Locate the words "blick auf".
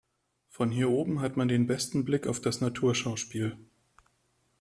2.05-2.41